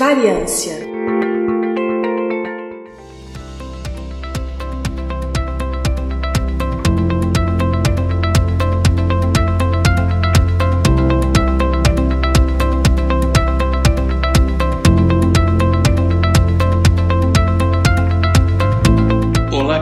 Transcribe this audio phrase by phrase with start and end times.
[0.00, 0.89] Variância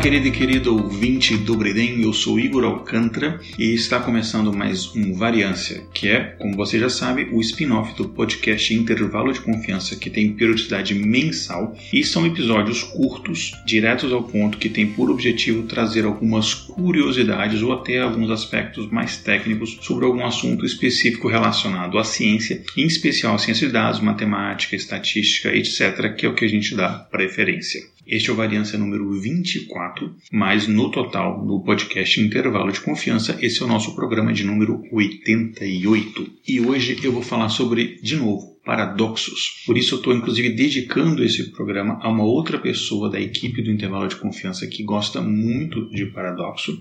[0.09, 5.13] querido e querido ouvinte do Breden, eu sou Igor Alcântara e está começando mais um
[5.13, 10.09] Variância, que é, como você já sabe, o spin-off do podcast Intervalo de Confiança, que
[10.09, 16.07] tem periodicidade mensal e são episódios curtos, diretos ao ponto, que tem por objetivo trazer
[16.07, 22.63] algumas curiosidades ou até alguns aspectos mais técnicos sobre algum assunto específico relacionado à ciência,
[22.75, 26.75] em especial a ciência de dados, matemática, estatística, etc., que é o que a gente
[26.75, 27.98] dá preferência.
[28.09, 33.61] Este é o Variância número 24, mas no total, no podcast Intervalo de Confiança, esse
[33.61, 36.31] é o nosso programa de número 88.
[36.49, 39.63] E hoje eu vou falar sobre, de novo, paradoxos.
[39.65, 43.71] Por isso eu estou inclusive dedicando esse programa a uma outra pessoa da equipe do
[43.71, 46.79] intervalo de confiança que gosta muito de paradoxo,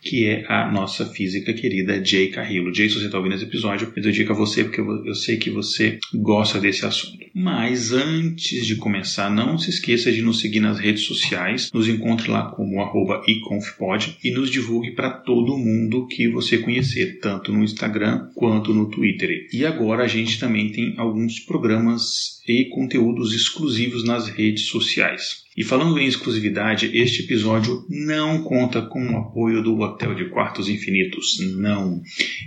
[0.00, 2.72] que é a nossa física querida Jay Carrillo.
[2.72, 5.50] Jay, se você está ouvindo esse episódio, eu dedico a você porque eu sei que
[5.50, 7.24] você gosta desse assunto.
[7.34, 12.30] Mas antes de começar, não se esqueça de nos seguir nas redes sociais, nos encontre
[12.30, 17.64] lá como arroba iconfpod e nos divulgue para todo mundo que você conhecer, tanto no
[17.64, 19.48] Instagram quanto no Twitter.
[19.52, 25.44] E agora a gente também tem alguns alguns programas e conteúdos exclusivos nas redes sociais.
[25.56, 30.68] E falando em exclusividade, este episódio não conta com o apoio do Hotel de Quartos
[30.68, 31.38] Infinitos.
[31.56, 32.02] Não.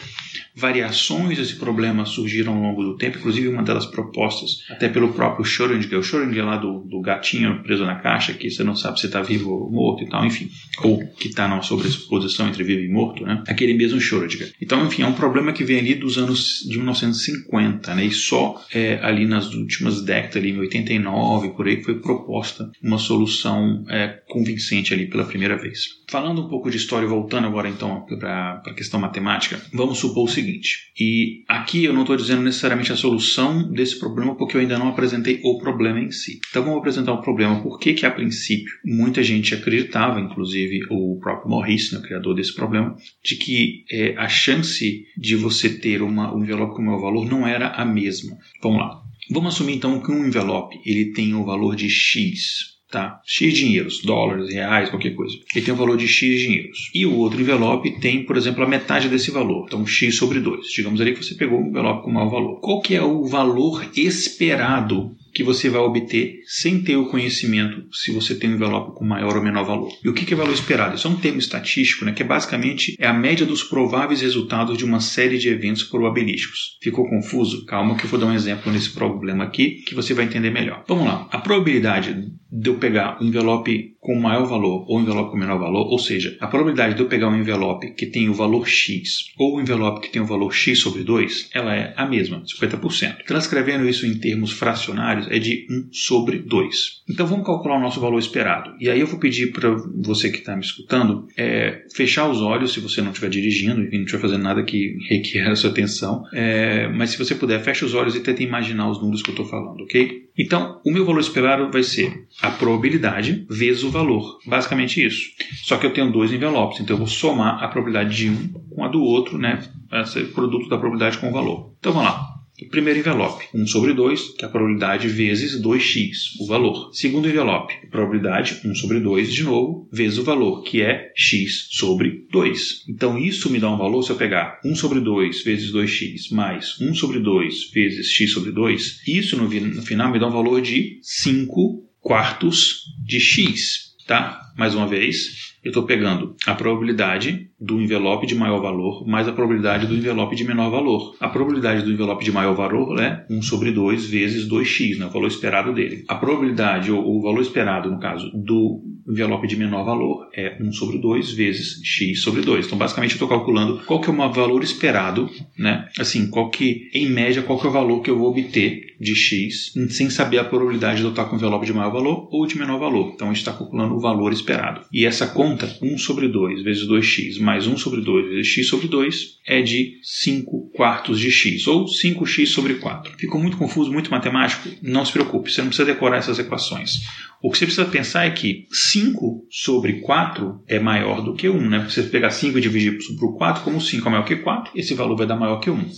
[0.54, 5.44] variações desse problema surgiram ao longo do tempo, inclusive uma delas propostas até pelo próprio
[5.44, 9.06] Schrödinger, o Schrödinger lá do, do gatinho preso na caixa, que você não sabe se
[9.06, 10.50] está vivo ou morto e tal, enfim,
[10.82, 13.44] ou que está numa sobreposição entre vivo e morto, né?
[13.46, 14.52] Aquele mesmo Schrödinger.
[14.60, 18.04] Então, enfim, é um problema que vem ali dos anos de 1950, né?
[18.04, 22.98] E só é, ali nas últimas décadas, ali em 89, por aí, foi proposta uma
[22.98, 26.00] solução é, convincente ali pela primeira vez.
[26.08, 30.32] Falando um pouco de história, voltando agora então para a questão matemática, vamos supor o
[30.32, 34.78] seguinte, e aqui eu não estou dizendo necessariamente a solução desse problema porque eu ainda
[34.78, 36.40] não apresentei o problema em si.
[36.48, 41.18] Então vamos apresentar o problema, por que que a princípio muita gente acreditava, inclusive o
[41.20, 46.02] próprio Maurice, né, o criador desse problema, de que é, a chance de você ter
[46.02, 48.36] uma, um envelope com o meu valor não era a mesma.
[48.62, 49.02] Vamos lá.
[49.30, 53.20] Vamos assumir então que um envelope ele tem o valor de X tá?
[53.24, 55.36] X dinheiros, dólares, reais, qualquer coisa.
[55.54, 56.90] Ele tem um valor de X dinheiros.
[56.94, 59.66] E o outro envelope tem, por exemplo, a metade desse valor.
[59.66, 60.66] Então, X sobre 2.
[60.66, 62.60] Digamos ali que você pegou um envelope com maior valor.
[62.60, 68.12] Qual que é o valor esperado que você vai obter sem ter o conhecimento se
[68.12, 69.92] você tem um envelope com maior ou menor valor.
[70.04, 70.96] E o que é valor esperado?
[70.96, 74.76] Isso é um termo estatístico, né, que é basicamente é a média dos prováveis resultados
[74.76, 76.78] de uma série de eventos probabilísticos.
[76.82, 77.64] Ficou confuso?
[77.66, 80.84] Calma que eu vou dar um exemplo nesse problema aqui que você vai entender melhor.
[80.86, 81.28] Vamos lá.
[81.30, 85.86] A probabilidade de eu pegar o envelope com maior valor ou envelope com menor valor,
[85.86, 89.58] ou seja, a probabilidade de eu pegar um envelope que tem o valor X ou
[89.58, 93.24] um envelope que tem o valor X sobre 2, ela é a mesma, 50%.
[93.26, 97.02] Transcrevendo isso em termos fracionários, é de 1 sobre 2.
[97.10, 98.74] Então vamos calcular o nosso valor esperado.
[98.80, 99.70] E aí eu vou pedir para
[100.02, 103.96] você que está me escutando é, fechar os olhos se você não estiver dirigindo e
[103.96, 106.24] não estiver fazendo nada que requer a sua atenção.
[106.32, 109.34] É, mas se você puder, feche os olhos e tente imaginar os números que eu
[109.34, 110.29] estou falando, ok?
[110.38, 114.38] Então, o meu valor esperado vai ser a probabilidade vezes o valor.
[114.46, 115.30] Basicamente isso.
[115.64, 118.84] Só que eu tenho dois envelopes, então eu vou somar a probabilidade de um com
[118.84, 119.62] a do outro, né?
[119.92, 121.74] Esse produto da probabilidade com o valor.
[121.78, 122.29] Então vamos lá.
[122.66, 126.90] Primeiro envelope, 1 sobre 2, que é a probabilidade vezes 2x, o valor.
[126.92, 132.26] Segundo envelope, probabilidade 1 sobre 2, de novo, vezes o valor, que é x sobre
[132.30, 132.84] 2.
[132.88, 136.80] Então isso me dá um valor, se eu pegar 1 sobre 2 vezes 2x mais
[136.80, 140.60] 1 sobre 2 vezes x sobre 2, isso no, no final me dá um valor
[140.60, 144.40] de 5 quartos de x, tá?
[144.56, 149.32] Mais uma vez, eu estou pegando a probabilidade do envelope de maior valor mais a
[149.32, 151.14] probabilidade do envelope de menor valor.
[151.20, 155.10] A probabilidade do envelope de maior valor é 1 sobre 2 vezes 2x, né, o
[155.10, 156.04] valor esperado dele.
[156.08, 160.72] A probabilidade, ou o valor esperado, no caso, do envelope de menor valor é 1
[160.72, 162.66] sobre 2 vezes x sobre 2.
[162.66, 165.28] Então, basicamente, eu estou calculando qual que é o valor esperado,
[165.58, 165.88] né?
[165.98, 169.14] Assim, qual que, em média, qual que é o valor que eu vou obter de
[169.14, 172.58] x, sem saber a probabilidade de eu estar com envelope de maior valor ou de
[172.58, 173.12] menor valor.
[173.14, 174.82] Então, a gente está calculando o valor esperado.
[174.92, 178.86] E essa conta, 1 sobre 2 vezes 2x mais 1 sobre 2 vezes x sobre
[178.86, 183.14] 2, é de 5 quartos de x, ou 5x sobre 4.
[183.18, 184.68] Ficou muito confuso, muito matemático?
[184.80, 187.00] Não se preocupe, você não precisa decorar essas equações.
[187.42, 191.68] O que você precisa pensar é que 5 sobre 4 é maior do que 1.
[191.68, 191.88] Né?
[191.88, 195.16] Você pegar 5 e dividir por 4, como 5 é maior que 4, esse valor
[195.16, 195.90] vai dar maior que 1.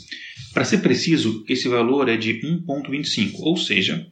[0.54, 4.06] Para ser preciso, esse valor é de 1,25, ou seja,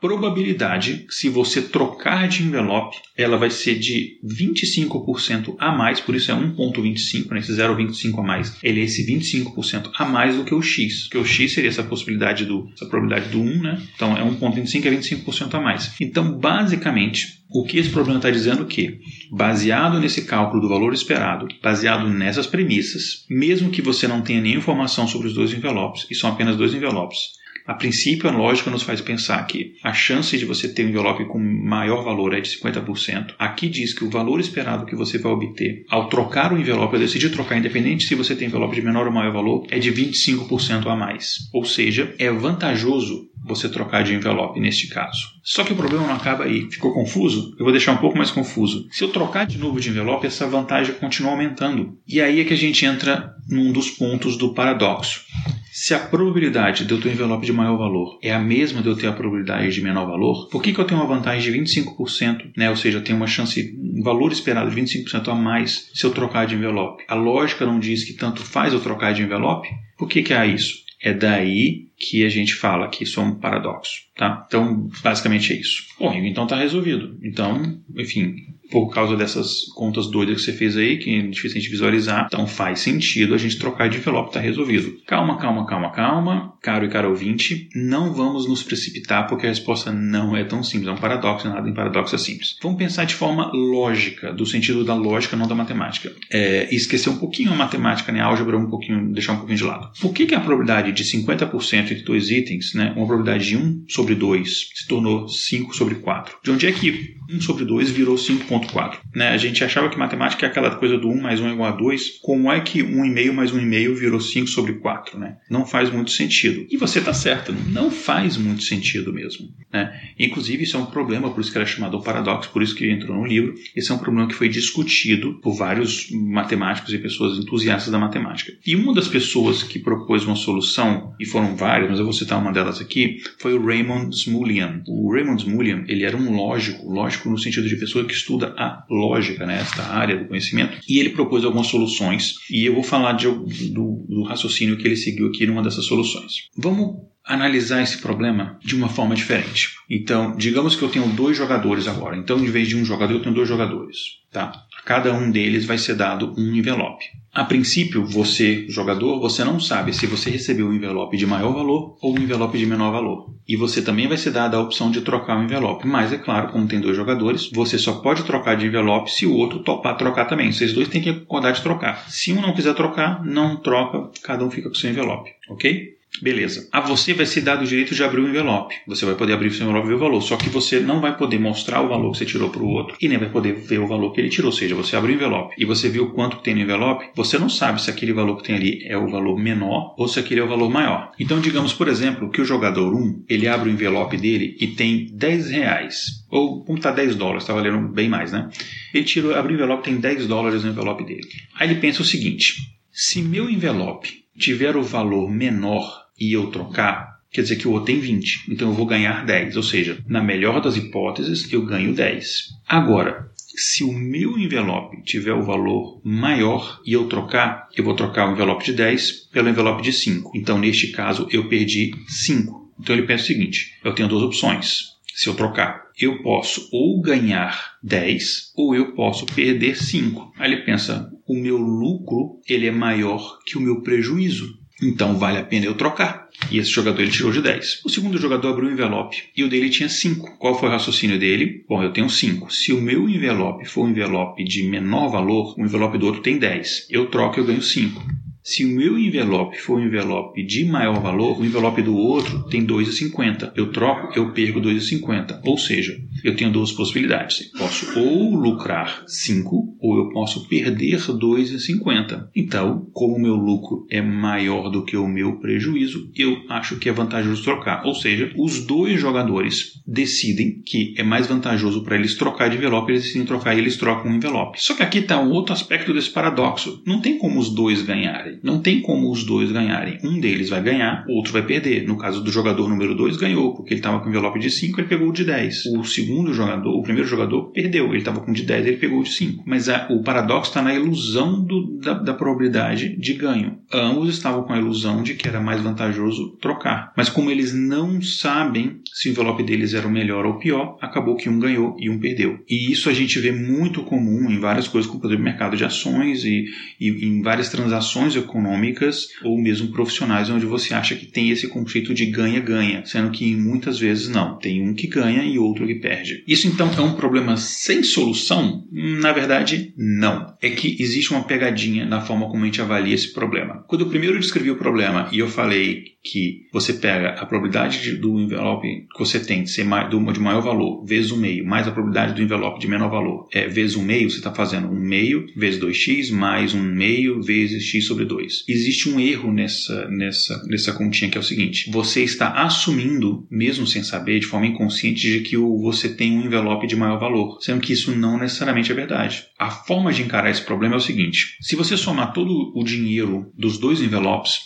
[0.00, 6.32] probabilidade, se você trocar de envelope, ela vai ser de 25% a mais, por isso
[6.32, 7.40] é 1,25, né?
[7.40, 11.18] esse 0,25 a mais, ele é esse 25% a mais do que o x, que
[11.18, 13.82] o x seria essa possibilidade do, essa probabilidade do 1, né?
[13.94, 15.92] Então é 1,25 é 25% a mais.
[16.00, 20.94] Então, basicamente, o que esse problema está dizendo é que, baseado nesse cálculo do valor
[20.94, 26.06] esperado, baseado nessas premissas, mesmo que você não tenha nenhuma informação sobre os dois envelopes,
[26.10, 27.39] e são apenas dois envelopes,
[27.70, 31.24] a princípio, a lógica nos faz pensar que a chance de você ter um envelope
[31.26, 33.34] com maior valor é de 50%.
[33.38, 36.98] Aqui diz que o valor esperado que você vai obter ao trocar o envelope, eu
[36.98, 40.84] decidi trocar independente se você tem envelope de menor ou maior valor, é de 25%
[40.88, 41.48] a mais.
[41.54, 45.28] Ou seja, é vantajoso você trocar de envelope neste caso.
[45.40, 46.68] Só que o problema não acaba aí.
[46.72, 47.54] Ficou confuso?
[47.56, 48.88] Eu vou deixar um pouco mais confuso.
[48.90, 51.96] Se eu trocar de novo de envelope, essa vantagem continua aumentando.
[52.04, 55.24] E aí é que a gente entra num dos pontos do paradoxo.
[55.72, 58.88] Se a probabilidade de eu ter um envelope de maior valor é a mesma de
[58.88, 61.58] eu ter a probabilidade de menor valor, por que, que eu tenho uma vantagem de
[61.58, 62.68] 25%, né?
[62.68, 66.10] ou seja, eu tenho uma chance, um valor esperado de 25% a mais se eu
[66.10, 67.04] trocar de envelope?
[67.06, 69.68] A lógica não diz que tanto faz eu trocar de envelope?
[69.96, 70.74] Por que, que há isso?
[71.00, 74.44] É daí que a gente fala que isso é um paradoxo, tá?
[74.46, 75.84] Então, basicamente é isso.
[75.98, 77.16] Bom, então está resolvido.
[77.22, 78.34] Então, enfim,
[78.70, 82.26] por causa dessas contas doidas que você fez aí, que é difícil a gente visualizar.
[82.26, 84.96] Então faz sentido a gente trocar de envelope, tá resolvido.
[85.06, 86.54] Calma, calma, calma, calma.
[86.62, 90.88] Caro e caro ouvinte, não vamos nos precipitar porque a resposta não é tão simples.
[90.88, 92.56] É um paradoxo, nada em paradoxo é simples.
[92.62, 96.12] Vamos pensar de forma lógica, do sentido da lógica, não da matemática.
[96.30, 98.20] É, esquecer um pouquinho a matemática, né?
[98.20, 99.90] A álgebra um pouquinho, deixar um pouquinho de lado.
[100.00, 102.92] Por que, que a probabilidade de 50% entre dois itens, né?
[102.96, 106.36] Uma probabilidade de 1 sobre 2 se tornou 5 sobre 4?
[106.42, 108.98] De onde é que 1 sobre 2 virou 5 1.4.
[109.14, 109.28] Né?
[109.28, 111.76] A gente achava que matemática é aquela coisa do 1 mais 1 é igual a
[111.76, 112.18] 2.
[112.22, 115.18] Como é que 1,5 mais 1,5 virou 5 sobre 4?
[115.18, 115.36] Né?
[115.50, 116.66] Não faz muito sentido.
[116.70, 119.48] E você está certo, não faz muito sentido mesmo.
[119.72, 119.92] Né?
[120.18, 123.16] Inclusive, isso é um problema, por isso que era chamado paradoxo, por isso que entrou
[123.16, 123.54] no livro.
[123.74, 128.52] Esse é um problema que foi discutido por vários matemáticos e pessoas entusiastas da matemática.
[128.66, 132.38] E uma das pessoas que propôs uma solução, e foram várias, mas eu vou citar
[132.38, 134.82] uma delas aqui, foi o Raymond Smullyan.
[134.86, 138.84] O Raymond Smullyan, ele era um lógico, lógico no sentido de pessoa que estuda a
[138.90, 143.12] lógica, né, esta área do conhecimento, e ele propôs algumas soluções, e eu vou falar
[143.12, 146.48] de, do, do raciocínio que ele seguiu aqui numa dessas soluções.
[146.56, 149.70] Vamos analisar esse problema de uma forma diferente.
[149.88, 152.16] Então, digamos que eu tenho dois jogadores agora.
[152.16, 153.98] Então, em vez de um jogador, eu tenho dois jogadores.
[154.32, 154.52] Tá?
[154.84, 157.04] Cada um deles vai ser dado um envelope.
[157.32, 161.96] A princípio, você, jogador, você não sabe se você recebeu um envelope de maior valor
[162.02, 163.32] ou um envelope de menor valor.
[163.46, 165.86] E você também vai ser dada a opção de trocar o envelope.
[165.86, 169.34] Mas, é claro, como tem dois jogadores, você só pode trocar de envelope se o
[169.34, 170.50] outro topar trocar também.
[170.50, 172.10] Vocês dois têm que acordar de trocar.
[172.10, 175.30] Se um não quiser trocar, não troca, cada um fica com seu envelope.
[175.48, 175.99] Ok?
[176.20, 176.68] Beleza.
[176.72, 178.74] A você vai ser dado o direito de abrir o envelope.
[178.86, 180.20] Você vai poder abrir o seu envelope e ver o valor.
[180.20, 182.96] Só que você não vai poder mostrar o valor que você tirou para o outro
[183.00, 184.50] e nem vai poder ver o valor que ele tirou.
[184.50, 187.48] Ou seja, você abre o envelope e você viu quanto tem no envelope, você não
[187.48, 190.44] sabe se aquele valor que tem ali é o valor menor ou se aquele é
[190.44, 191.12] o valor maior.
[191.18, 195.06] Então, digamos, por exemplo, que o jogador 1 ele abre o envelope dele e tem
[195.12, 196.26] 10 reais.
[196.28, 198.48] Ou vamos estar 10 dólares, está valendo bem mais, né?
[198.92, 201.26] Ele tirou, abriu o envelope tem 10 dólares no envelope dele.
[201.54, 202.56] Aí ele pensa o seguinte:
[203.00, 207.86] se meu envelope tiver o valor menor e eu trocar, quer dizer que o outro
[207.86, 208.50] tem 20.
[208.50, 209.56] Então eu vou ganhar 10.
[209.56, 212.48] Ou seja, na melhor das hipóteses, eu ganho 10.
[212.68, 218.28] Agora, se o meu envelope tiver o valor maior e eu trocar, eu vou trocar
[218.28, 220.32] o envelope de 10 pelo envelope de 5.
[220.36, 222.74] Então, neste caso, eu perdi 5.
[222.78, 224.90] Então ele pensa o seguinte: eu tenho duas opções.
[225.14, 230.34] Se eu trocar, eu posso ou ganhar 10 ou eu posso perder 5.
[230.38, 234.58] Aí ele pensa: o meu lucro ele é maior que o meu prejuízo.
[234.82, 236.28] Então vale a pena eu trocar.
[236.50, 237.82] E esse jogador ele tirou de 10.
[237.84, 240.38] O segundo jogador abriu um envelope e o dele tinha 5.
[240.38, 241.64] Qual foi o raciocínio dele?
[241.68, 242.52] Bom, eu tenho 5.
[242.52, 246.36] Se o meu envelope for um envelope de menor valor, o envelope do outro tem
[246.36, 246.88] 10.
[246.90, 248.02] Eu troco e eu ganho 5.
[248.42, 252.64] Se o meu envelope for um envelope de maior valor, o envelope do outro tem
[252.64, 253.52] 2,50.
[253.54, 255.40] Eu troco, eu perco 2,50.
[255.44, 257.50] Ou seja, eu tenho duas possibilidades.
[257.52, 262.28] Eu posso ou lucrar 5 ou eu posso perder 2,50.
[262.34, 266.88] Então, como o meu lucro é maior do que o meu prejuízo, eu acho que
[266.88, 267.84] é vantajoso trocar.
[267.84, 272.90] Ou seja, os dois jogadores decidem que é mais vantajoso para eles trocar de envelope,
[272.90, 274.62] eles decidem trocar e eles trocam um envelope.
[274.62, 276.82] Só que aqui está um outro aspecto desse paradoxo.
[276.86, 279.98] Não tem como os dois ganharem Não tem como os dois ganharem.
[280.04, 281.86] Um deles vai ganhar, o outro vai perder.
[281.86, 284.88] No caso do jogador número 2, ganhou, porque ele estava com envelope de 5, ele
[284.88, 285.66] pegou o de 10.
[285.76, 287.86] O segundo jogador, o primeiro jogador, perdeu.
[287.88, 289.44] Ele estava com o de 10, ele pegou o de 5.
[289.46, 293.58] Mas a, o paradoxo está na ilusão do, da, da probabilidade de ganho.
[293.72, 296.92] Ambos estavam com a ilusão de que era mais vantajoso trocar.
[296.96, 300.76] Mas como eles não sabem se o envelope deles era o melhor ou o pior,
[300.80, 302.40] acabou que um ganhou e um perdeu.
[302.48, 305.64] E isso a gente vê muito comum em várias coisas, como por exemplo, mercado de
[305.64, 306.46] ações e,
[306.80, 311.92] e em várias transações econômicas ou mesmo profissionais onde você acha que tem esse conceito
[311.92, 316.22] de ganha-ganha, sendo que muitas vezes não, tem um que ganha e outro que perde.
[316.26, 318.64] Isso então é um problema sem solução?
[318.70, 320.34] Na verdade, não.
[320.40, 323.64] É que existe uma pegadinha na forma como a gente avalia esse problema.
[323.66, 327.96] Quando eu primeiro descrevi o problema e eu falei que você pega a probabilidade de,
[327.96, 331.44] do envelope que você tem de ser mais, do, de maior valor vezes um meio,
[331.44, 334.68] mais a probabilidade do envelope de menor valor, é vezes um meio, você está fazendo
[334.68, 338.44] um meio vezes 2x mais um meio vezes x sobre 2.
[338.48, 343.66] Existe um erro nessa, nessa, nessa continha que é o seguinte: você está assumindo, mesmo
[343.66, 347.38] sem saber, de forma inconsciente, de que o, você tem um envelope de maior valor,
[347.40, 349.24] sendo que isso não necessariamente é verdade.
[349.38, 353.30] A forma de encarar esse problema é o seguinte: se você somar todo o dinheiro
[353.36, 354.40] dos dois envelopes,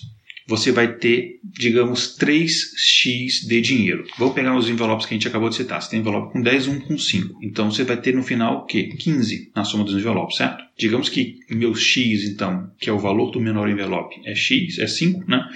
[0.46, 4.04] você vai ter, digamos, 3x de dinheiro.
[4.18, 5.80] Vou pegar os envelopes que a gente acabou de citar.
[5.80, 7.38] Você tem envelope com 10 e um com 5.
[7.42, 8.90] Então você vai ter no final o quê?
[8.98, 10.64] 15 na soma dos envelopes, certo?
[10.76, 14.86] Digamos que meu x, então, que é o valor do menor envelope, é x, é
[14.86, 15.46] 5, né?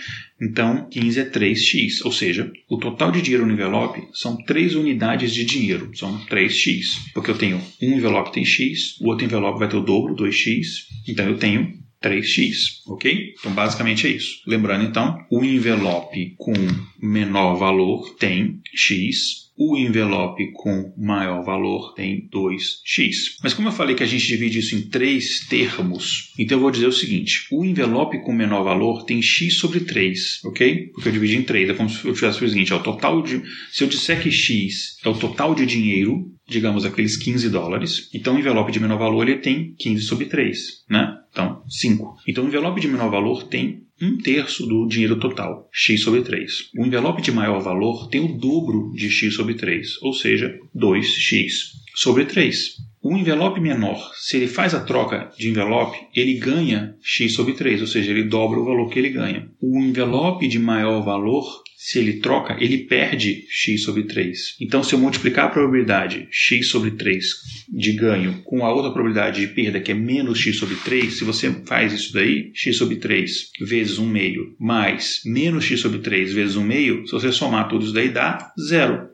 [0.40, 5.34] Então, 15 é 3x, ou seja, o total de dinheiro no envelope são 3 unidades
[5.34, 7.10] de dinheiro, são 3x.
[7.12, 10.84] Porque eu tenho um envelope tem x, o outro envelope vai ter o dobro, 2x,
[11.08, 13.34] então eu tenho 3x, ok?
[13.38, 14.42] Então, basicamente é isso.
[14.46, 16.52] Lembrando, então, o envelope com
[17.00, 23.38] menor valor tem x, o envelope com maior valor tem 2x.
[23.42, 26.70] Mas como eu falei que a gente divide isso em três termos, então eu vou
[26.70, 30.90] dizer o seguinte: o envelope com menor valor tem x sobre 3, ok?
[30.92, 31.70] Porque eu dividi em 3.
[31.70, 33.42] É como se eu tivesse o seguinte: é o total de.
[33.72, 38.34] Se eu disser que x é o total de dinheiro, digamos aqueles 15 dólares, então
[38.34, 41.18] o envelope de menor valor ele tem 15 sobre 3, né?
[41.30, 42.16] Então, 5.
[42.26, 46.70] Então, o envelope de menor valor tem um terço do dinheiro total, x sobre 3.
[46.76, 51.74] O envelope de maior valor tem o dobro de x sobre 3, ou seja, 2x
[51.94, 52.76] sobre 3.
[53.10, 57.80] O envelope menor, se ele faz a troca de envelope, ele ganha x sobre 3,
[57.80, 59.48] ou seja, ele dobra o valor que ele ganha.
[59.62, 64.56] O envelope de maior valor, se ele troca, ele perde x sobre 3.
[64.60, 67.24] Então, se eu multiplicar a probabilidade x sobre 3
[67.72, 71.24] de ganho com a outra probabilidade de perda, que é menos x sobre 3, se
[71.24, 76.34] você faz isso daí, x sobre 3 vezes 1 meio mais menos x sobre 3
[76.34, 79.08] vezes 1 meio, se você somar tudo isso daí, dá zero.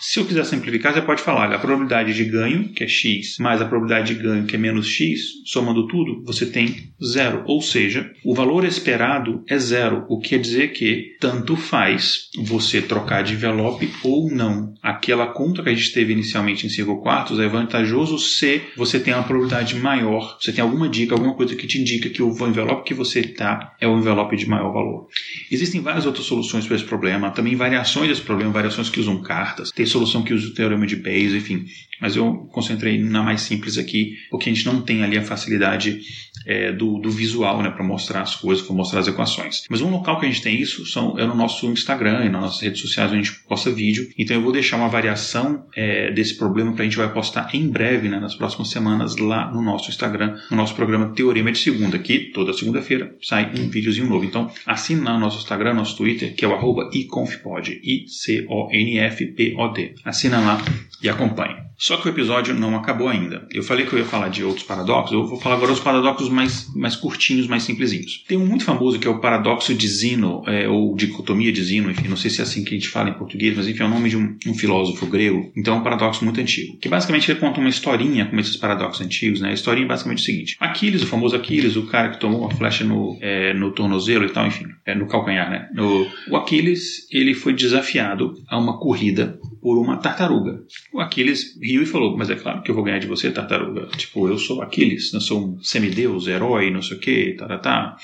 [0.00, 3.60] Se eu quiser simplificar, você pode falar a probabilidade de ganho, que é x, mais
[3.60, 7.42] a probabilidade de ganho, que é menos x, somando tudo, você tem zero.
[7.46, 12.80] Ou seja, o valor esperado é zero, o que quer dizer que tanto faz você
[12.80, 14.74] trocar de envelope ou não.
[14.82, 19.12] Aquela conta que a gente teve inicialmente em 5 quartos é vantajoso se você tem
[19.12, 22.84] uma probabilidade maior, você tem alguma dica, alguma coisa que te indica que o envelope
[22.84, 25.08] que você está é o envelope de maior valor.
[25.50, 29.59] Existem várias outras soluções para esse problema, também variações desse problema, variações que usam cartas,
[29.74, 31.66] tem solução que usa o teorema de Bayes, enfim.
[32.00, 36.00] Mas eu concentrei na mais simples aqui, porque a gente não tem ali a facilidade
[36.46, 39.64] é, do, do, visual, né, para mostrar as coisas, para mostrar as equações.
[39.68, 42.42] Mas um local que a gente tem isso são, é no nosso Instagram e nas
[42.42, 44.08] nossas redes sociais, onde a gente posta vídeo.
[44.18, 47.68] Então eu vou deixar uma variação é, desse problema que a gente vai postar em
[47.68, 51.98] breve, né, nas próximas semanas, lá no nosso Instagram, no nosso programa Teorema de Segunda,
[51.98, 54.24] que toda segunda-feira sai um videozinho novo.
[54.24, 59.94] Então assine lá no nosso Instagram, nosso Twitter, que é o arroba iconfpod, I-C-O-N-F-P-O-D.
[60.04, 60.62] Assina lá
[61.02, 61.59] e acompanhe.
[61.80, 63.48] Só que o episódio não acabou ainda.
[63.50, 66.28] Eu falei que eu ia falar de outros paradoxos, eu vou falar agora os paradoxos
[66.28, 68.22] mais, mais curtinhos, mais simplesinhos.
[68.28, 71.90] Tem um muito famoso que é o paradoxo de Zeno, é, ou dicotomia de Zeno,
[71.90, 73.86] enfim, não sei se é assim que a gente fala em português, mas enfim, é
[73.86, 75.50] o nome de um, um filósofo grego.
[75.56, 76.76] Então é um paradoxo muito antigo.
[76.78, 79.48] Que basicamente ele conta uma historinha como esses paradoxos antigos, né?
[79.48, 82.50] A historinha é basicamente o seguinte: Aquiles, o famoso Aquiles, o cara que tomou uma
[82.50, 85.70] flecha no, é, no tornozelo e tal, enfim, é, no calcanhar, né?
[85.72, 90.62] No, o Aquiles, ele foi desafiado a uma corrida por uma tartaruga.
[90.92, 93.86] O Aquiles riu e falou: Mas é claro que eu vou ganhar de você, tartaruga.
[93.96, 97.58] Tipo, eu sou Aquiles, eu sou um semideus, herói, não sei o que, tá, tá,
[97.58, 97.96] tá.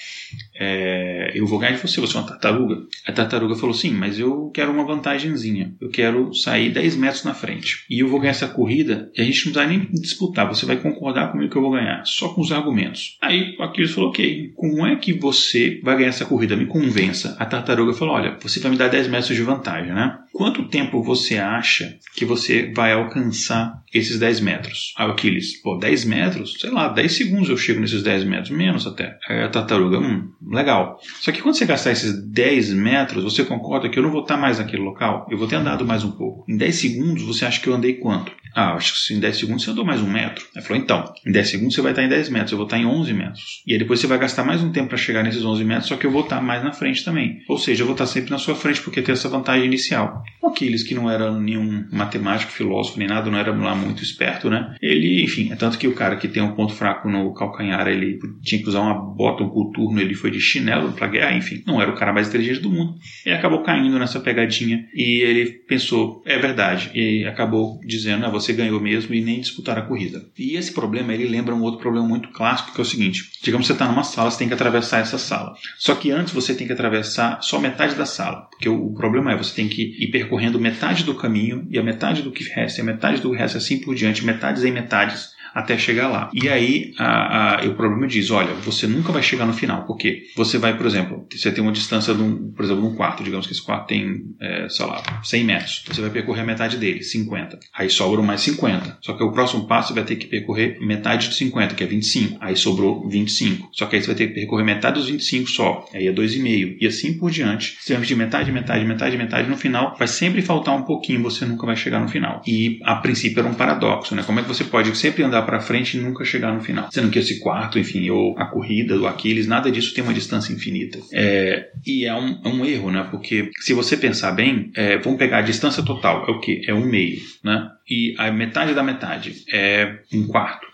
[0.54, 2.82] É, eu vou ganhar de você, você é uma tartaruga.
[3.06, 5.74] A tartaruga falou: Sim, mas eu quero uma vantagemzinha.
[5.80, 7.84] Eu quero sair 10 metros na frente.
[7.90, 10.48] E eu vou ganhar essa corrida e a gente não vai nem disputar.
[10.48, 13.18] Você vai concordar comigo que eu vou ganhar, só com os argumentos.
[13.22, 16.56] Aí o Aquiles falou: Ok, como é que você vai ganhar essa corrida?
[16.56, 17.36] Me convença.
[17.38, 20.18] A tartaruga falou: Olha, você vai me dar 10 metros de vantagem, né?
[20.36, 24.92] Quanto tempo você acha que você vai alcançar esses 10 metros?
[24.96, 26.54] Ah, Aquiles, pô, 10 metros?
[26.60, 29.16] Sei lá, 10 segundos eu chego nesses 10 metros, menos até.
[29.28, 30.98] Aí a tartaruga, hum, legal.
[31.20, 34.36] Só que quando você gastar esses 10 metros, você concorda que eu não vou estar
[34.36, 35.26] mais naquele local?
[35.30, 36.44] Eu vou ter andado mais um pouco.
[36.48, 38.32] Em 10 segundos, você acha que eu andei quanto?
[38.56, 40.42] Ah, acho que em 10 segundos você andou mais um metro.
[40.54, 42.78] Ele falou, então, em 10 segundos você vai estar em 10 metros, eu vou estar
[42.78, 43.62] em 11 metros.
[43.66, 45.96] E aí depois você vai gastar mais um tempo para chegar nesses 11 metros, só
[45.96, 47.42] que eu vou estar mais na frente também.
[47.50, 50.22] Ou seja, eu vou estar sempre na sua frente porque tem essa vantagem inicial.
[50.42, 54.50] O Aquiles, que não era nenhum matemático, filósofo, nem nada, não era lá muito esperto,
[54.50, 54.74] né?
[54.80, 58.18] Ele, enfim, é tanto que o cara que tem um ponto fraco no calcanhar, ele
[58.42, 61.80] tinha que usar uma bota, um coturno, ele foi de chinelo pra guerra, enfim, não
[61.80, 62.94] era o cara mais inteligente do mundo.
[63.24, 68.52] Ele acabou caindo nessa pegadinha e ele pensou, é verdade, e acabou dizendo, ah, você
[68.52, 70.22] ganhou mesmo e nem disputar a corrida.
[70.38, 73.66] E esse problema, ele lembra um outro problema muito clássico, que é o seguinte, digamos
[73.66, 75.54] que você está numa sala, você tem que atravessar essa sala.
[75.78, 79.36] Só que antes você tem que atravessar só metade da sala, porque o, problema é
[79.36, 82.82] você tem que ir percorrendo metade do caminho e a metade do que resta, e
[82.82, 86.30] a metade do resto assim por diante, metades em metades, até chegar lá.
[86.34, 90.24] E aí a, a, o problema diz, olha, você nunca vai chegar no final, porque
[90.36, 93.46] você vai, por exemplo, você tem uma distância, de um, por exemplo, um quarto, digamos
[93.46, 97.02] que esse quarto tem, é, sei lá, 100 metros, você vai percorrer a metade dele,
[97.02, 97.58] 50.
[97.74, 98.98] Aí sobram mais 50.
[99.00, 101.86] Só que o próximo passo você vai ter que percorrer metade de 50, que é
[101.86, 102.36] 25.
[102.38, 103.70] Aí sobrou 25.
[103.72, 106.76] Só que aí você vai ter que percorrer metade dos 25 só, aí é 2,5.
[106.80, 107.78] E assim por diante.
[107.88, 111.64] Vai pedir metade, metade, metade, metade, no final vai sempre faltar um pouquinho, você nunca
[111.64, 112.42] vai chegar no final.
[112.46, 114.22] E a princípio era um paradoxo, né?
[114.22, 116.88] Como é que você pode sempre andar para frente e nunca chegar no final.
[116.90, 120.52] Sendo que esse quarto, enfim, ou a corrida do Aquiles, nada disso tem uma distância
[120.52, 120.98] infinita.
[121.12, 123.06] É, e é um, é um, erro, né?
[123.10, 126.62] Porque se você pensar bem, é, vamos pegar a distância total, é o que?
[126.66, 127.70] É um meio, né?
[127.88, 130.66] E a metade da metade é um quarto.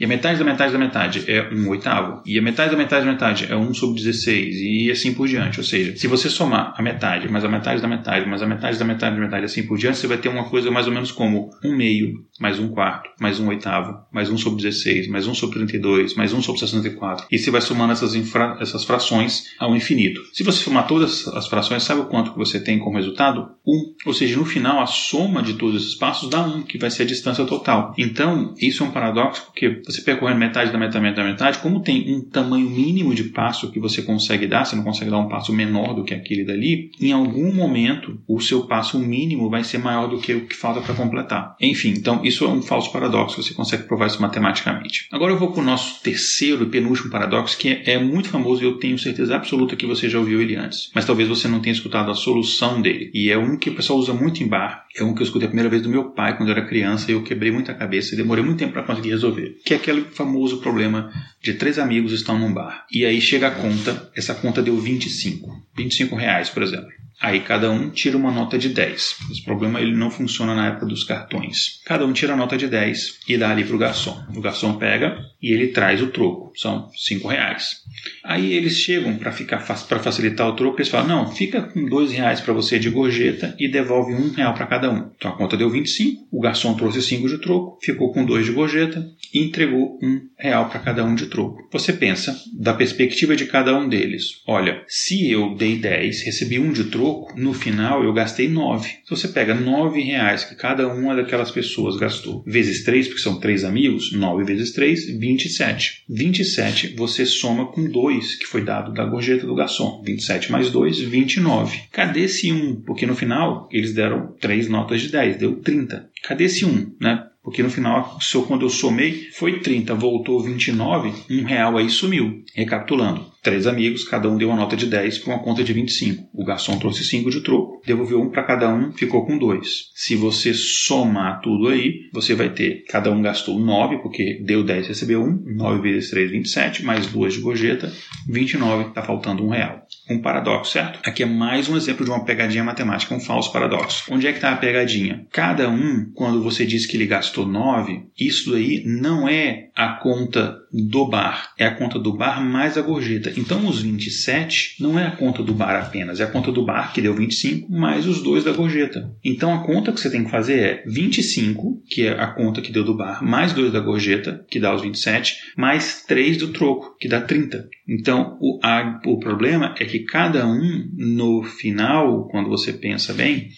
[0.00, 2.22] E a metade da metade da metade é um oitavo.
[2.24, 4.56] E a metade da metade da metade é um sobre 16.
[4.56, 5.60] E assim por diante.
[5.60, 8.78] Ou seja, se você somar a metade, mais a metade da metade, mais a metade
[8.78, 11.12] da metade da metade, assim por diante, você vai ter uma coisa mais ou menos
[11.12, 15.34] como um meio, mais um quarto, mais um oitavo, mais um sobre 16, mais um
[15.34, 17.26] sobre 32, mais um sobre 64.
[17.30, 20.22] E você vai somando essas, infra, essas frações ao infinito.
[20.32, 23.50] Se você somar todas as frações, sabe o quanto que você tem como resultado?
[23.66, 23.94] Um.
[24.06, 27.02] Ou seja, no final, a soma de todos esses passos dá um, que vai ser
[27.02, 27.94] a distância total.
[27.98, 32.14] Então, isso é um paradoxo, porque você percorrendo metade da metade da metade, como tem
[32.14, 35.52] um tamanho mínimo de passo que você consegue dar, você não consegue dar um passo
[35.52, 40.08] menor do que aquele dali, em algum momento o seu passo mínimo vai ser maior
[40.08, 41.56] do que o que falta para completar.
[41.60, 45.06] Enfim, então isso é um falso paradoxo, você consegue provar isso matematicamente.
[45.12, 48.62] Agora eu vou para o nosso terceiro e penúltimo paradoxo, que é, é muito famoso
[48.62, 51.60] e eu tenho certeza absoluta que você já ouviu ele antes, mas talvez você não
[51.60, 53.10] tenha escutado a solução dele.
[53.14, 55.46] E é um que o pessoal usa muito em bar, é um que eu escutei
[55.46, 58.14] a primeira vez do meu pai quando eu era criança e eu quebrei muita cabeça
[58.14, 62.12] e demorei muito tempo para conseguir resolver, que é aquele famoso problema de três amigos
[62.12, 62.86] estão num bar.
[62.90, 65.48] E aí chega a conta, essa conta deu 25.
[65.76, 66.99] 25 reais, por exemplo.
[67.20, 69.16] Aí cada um tira uma nota de 10.
[69.30, 71.80] Esse problema ele não funciona na época dos cartões.
[71.84, 74.24] Cada um tira a nota de 10 e dá ali para o garçom.
[74.34, 76.52] O garçom pega e ele traz o troco.
[76.56, 77.80] São 5 reais.
[78.24, 82.12] Aí eles chegam para ficar para facilitar o troco, eles falam: não, fica com dois
[82.12, 85.10] reais para você de gorjeta e devolve um real para cada um.
[85.16, 88.52] Então a conta deu 25, o garçom trouxe 5 de troco, ficou com dois de
[88.52, 91.68] gorjeta e entregou um real para cada um de troco.
[91.72, 96.72] Você pensa, da perspectiva de cada um deles: olha, se eu dei 10, recebi um
[96.72, 98.88] de troco, no final eu gastei 9.
[99.04, 103.40] Se você pega 9 reais que cada uma daquelas pessoas gastou, vezes 3, porque são
[103.40, 106.04] três amigos, 9 vezes 3, 27.
[106.08, 110.02] 27 você soma com 2 que foi dado da gorjeta do garçom.
[110.04, 111.80] 27 mais 2, 29.
[111.92, 112.82] Cadê esse 1?
[112.82, 116.10] Porque no final eles deram 3 notas de 10, deu 30.
[116.22, 116.96] Cadê esse 1?
[117.00, 117.24] Né?
[117.42, 122.44] Porque no final, quando eu somei, foi 30, voltou 29, um real aí sumiu.
[122.54, 126.28] Recapitulando, três amigos, cada um deu uma nota de 10 para uma conta de 25.
[126.34, 129.90] O garçom trouxe 5 de troco, devolveu um para cada um, ficou com 2.
[129.94, 134.88] Se você somar tudo aí, você vai ter, cada um gastou 9, porque deu 10
[134.88, 137.90] recebeu 1, 9 vezes 3, 27, mais 2 de gorjeta,
[138.28, 139.86] 29, está faltando um real.
[140.10, 140.98] Um paradoxo, certo?
[141.04, 144.12] Aqui é mais um exemplo de uma pegadinha matemática, um falso paradoxo.
[144.12, 145.24] Onde é que está a pegadinha?
[145.30, 150.58] Cada um, quando você diz que ele gastou 9, isso aí não é a conta
[150.72, 153.32] do bar, é a conta do bar mais a gorjeta.
[153.36, 156.92] Então os 27 não é a conta do bar apenas, é a conta do bar
[156.92, 159.10] que deu 25 mais os dois da gorjeta.
[159.24, 162.72] Então a conta que você tem que fazer é 25, que é a conta que
[162.72, 166.96] deu do bar, mais 2 da gorjeta, que dá os 27, mais 3 do troco,
[166.98, 167.68] que dá 30.
[167.88, 173.50] Então o, a, o problema é que cada um no final, quando você pensa bem,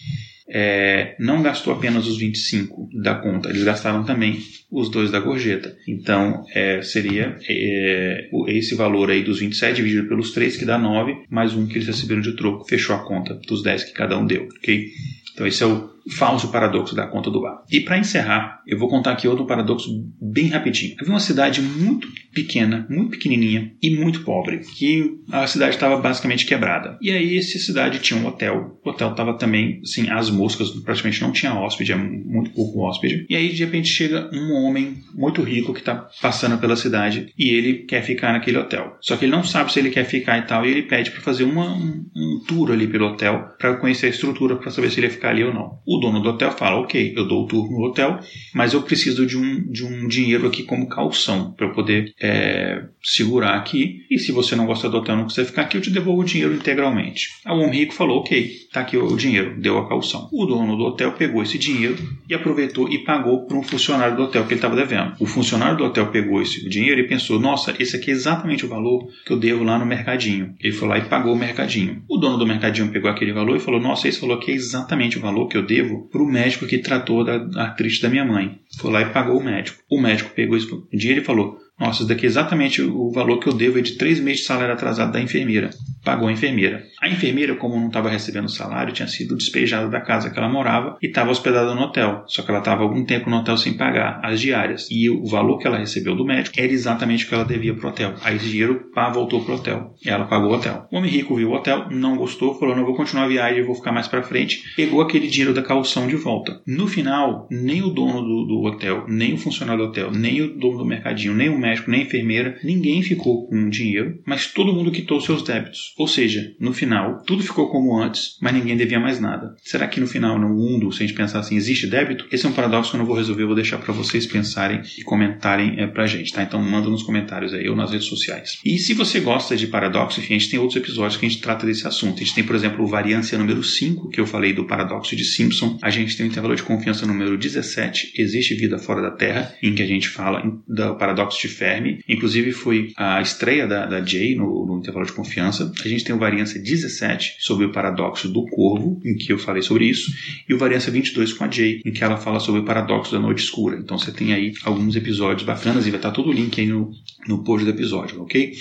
[0.47, 4.39] é, não gastou apenas os 25 da conta, eles gastaram também
[4.71, 5.75] os dois da gorjeta.
[5.87, 11.23] Então, é, seria é, esse valor aí dos 27 dividido pelos 3, que dá 9,
[11.29, 14.25] mais um que eles receberam de troco, fechou a conta dos 10 que cada um
[14.25, 14.91] deu, ok?
[15.33, 17.63] Então, esse é o falso paradoxo da conta do bar.
[17.71, 19.89] E para encerrar, eu vou contar aqui outro paradoxo
[20.21, 20.95] bem rapidinho.
[20.99, 26.45] Havia uma cidade muito pequena, muito pequenininha e muito pobre, que a cidade estava basicamente
[26.45, 26.97] quebrada.
[27.01, 31.21] E aí essa cidade tinha um hotel, o hotel estava também, assim, as moscas, praticamente
[31.21, 33.25] não tinha hóspede, é muito pouco hóspede.
[33.29, 37.49] E aí de repente chega um homem muito rico que está passando pela cidade e
[37.49, 38.97] ele quer ficar naquele hotel.
[39.01, 41.21] Só que ele não sabe se ele quer ficar e tal, e ele pede para
[41.21, 44.99] fazer uma, um, um tour ali pelo hotel para conhecer a estrutura para saber se
[44.99, 45.79] ele ia ficar ali ou não.
[45.99, 48.19] Dono do hotel fala: "OK, eu dou o tour no hotel,
[48.53, 52.83] mas eu preciso de um, de um dinheiro aqui como calção para eu poder é,
[53.01, 54.05] segurar aqui.
[54.09, 56.25] E se você não gosta do hotel, não quiser ficar aqui, eu te devolvo o
[56.25, 57.29] dinheiro integralmente.
[57.45, 60.29] Aí o homem rico falou: ok, tá aqui o dinheiro, deu a calção.
[60.31, 61.97] O dono do hotel pegou esse dinheiro
[62.29, 65.13] e aproveitou e pagou para um funcionário do hotel que ele estava devendo.
[65.19, 68.69] O funcionário do hotel pegou esse dinheiro e pensou: nossa, esse aqui é exatamente o
[68.69, 70.55] valor que eu devo lá no mercadinho.
[70.61, 72.03] Ele foi lá e pagou o mercadinho.
[72.07, 75.17] O dono do mercadinho pegou aquele valor e falou: nossa, esse valor aqui é exatamente
[75.17, 78.59] o valor que eu devo para o médico que tratou da artrite da minha mãe.
[78.77, 79.83] Foi lá e pagou o médico.
[79.89, 83.47] O médico pegou esse dinheiro e falou: nossa, isso daqui é exatamente o valor que
[83.47, 85.71] eu devo é de três meses de salário atrasado da enfermeira.
[86.03, 86.83] Pagou a enfermeira.
[87.01, 90.97] A enfermeira, como não estava recebendo salário, tinha sido despejada da casa que ela morava
[91.01, 92.23] e estava hospedada no hotel.
[92.27, 94.87] Só que ela estava algum tempo no hotel sem pagar as diárias.
[94.91, 97.87] E o valor que ela recebeu do médico era exatamente o que ela devia para
[97.87, 98.13] o hotel.
[98.21, 99.95] Aí esse dinheiro pá, voltou para o hotel.
[100.05, 100.87] Ela pagou o hotel.
[100.91, 103.75] O homem rico viu o hotel, não gostou, falou: não vou continuar a viagem, vou
[103.75, 104.61] ficar mais para frente.
[104.75, 106.61] Pegou aquele dinheiro da calção de volta.
[106.67, 110.57] No final, nem o dono do, do hotel, nem o funcionário do hotel, nem o
[110.59, 114.73] dono do mercadinho, nem o médico, nem a enfermeira, ninguém ficou com dinheiro, mas todo
[114.73, 115.93] mundo quitou seus débitos.
[115.97, 119.55] Ou seja, no final, tudo ficou como antes, mas ninguém devia mais nada.
[119.63, 122.25] Será que no final, no mundo, se a gente pensar assim, existe débito?
[122.31, 124.81] Esse é um paradoxo que eu não vou resolver, eu vou deixar para vocês pensarem
[124.97, 126.43] e comentarem é, pra gente, tá?
[126.43, 128.59] Então manda nos comentários aí ou nas redes sociais.
[128.63, 131.41] E se você gosta de paradoxo, enfim, a gente tem outros episódios que a gente
[131.41, 132.15] trata desse assunto.
[132.15, 135.23] A gente tem, por exemplo, o variância número 5, que eu falei do paradoxo de
[135.23, 135.77] Simpson.
[135.81, 139.73] A gente tem o intervalo de confiança número 17, existe vida fora da Terra, em
[139.73, 144.35] que a gente fala do paradoxo de Fermi, Inclusive foi a estreia da, da Jay
[144.35, 145.71] no, no, intervalo de confiança.
[145.83, 149.61] A gente tem o Variância 17 sobre o paradoxo do corvo, em que eu falei
[149.61, 150.11] sobre isso,
[150.47, 153.19] e o Variância 22 com a Jay, em que ela fala sobre o paradoxo da
[153.19, 153.77] noite escura.
[153.77, 156.91] Então você tem aí alguns episódios bacanas e vai estar todo o link aí no,
[157.27, 158.53] no post do episódio, ok?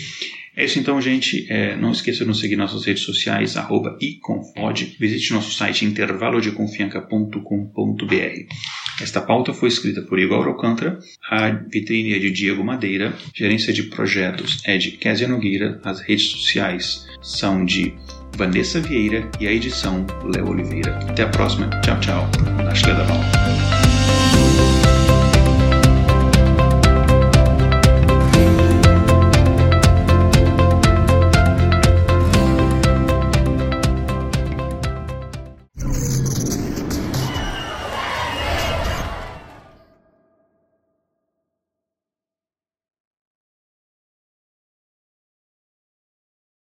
[0.55, 1.51] É isso então, gente.
[1.51, 4.97] É, não esqueça de nos seguir nas nossas redes sociais, arroba iconfod.
[5.01, 8.82] Visite nosso site intervalodeconfianca.com.br.
[9.01, 10.99] Esta pauta foi escrita por Igor Alcântara,
[11.31, 16.27] a vitrine é de Diego Madeira, gerência de projetos é de Kézia Nogueira, as redes
[16.27, 17.95] sociais são de
[18.37, 20.99] Vanessa Vieira e a edição Léo Oliveira.
[21.09, 21.69] Até a próxima.
[21.83, 22.31] Tchau, tchau.
[22.83, 23.72] Que é da